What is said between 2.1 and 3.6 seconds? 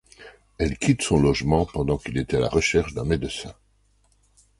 est à la recherche d'un médecin.